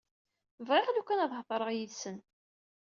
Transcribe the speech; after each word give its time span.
Bɣiɣ 0.67 0.87
lukan 0.91 1.23
ad 1.25 1.31
thedreḍ 1.33 1.69
yid-sen. 1.73 2.17